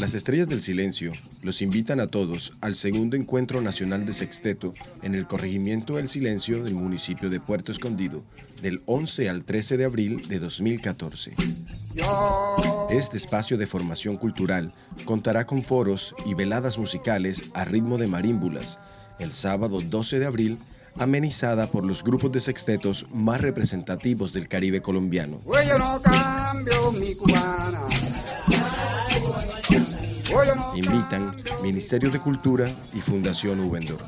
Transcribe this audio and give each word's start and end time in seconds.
Las 0.00 0.14
Estrellas 0.14 0.48
del 0.48 0.60
Silencio 0.60 1.12
los 1.42 1.60
invitan 1.60 1.98
a 1.98 2.06
todos 2.06 2.52
al 2.60 2.76
segundo 2.76 3.16
encuentro 3.16 3.60
nacional 3.60 4.06
de 4.06 4.12
sexteto 4.12 4.72
en 5.02 5.14
el 5.14 5.26
corregimiento 5.26 5.96
del 5.96 6.08
Silencio 6.08 6.62
del 6.62 6.74
municipio 6.74 7.30
de 7.30 7.40
Puerto 7.40 7.72
Escondido 7.72 8.22
del 8.62 8.80
11 8.86 9.28
al 9.28 9.44
13 9.44 9.76
de 9.76 9.84
abril 9.86 10.28
de 10.28 10.38
2014. 10.38 11.32
Este 12.90 13.16
espacio 13.16 13.58
de 13.58 13.66
formación 13.66 14.16
cultural 14.16 14.70
contará 15.04 15.46
con 15.46 15.64
foros 15.64 16.14
y 16.26 16.34
veladas 16.34 16.78
musicales 16.78 17.44
a 17.54 17.64
ritmo 17.64 17.98
de 17.98 18.06
marímbulas 18.06 18.78
el 19.18 19.32
sábado 19.32 19.80
12 19.80 20.18
de 20.18 20.26
abril 20.26 20.58
amenizada 20.98 21.66
por 21.66 21.84
los 21.84 22.02
grupos 22.02 22.32
de 22.32 22.40
sextetos 22.40 23.06
más 23.14 23.40
representativos 23.40 24.32
del 24.32 24.48
Caribe 24.48 24.82
colombiano. 24.82 25.38
Invitan 30.74 31.36
Ministerio 31.62 32.10
de 32.10 32.18
Cultura 32.18 32.68
y 32.94 33.00
Fundación 33.00 33.60
Ubendor. 33.60 33.98